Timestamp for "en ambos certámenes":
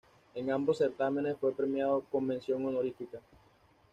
0.33-1.37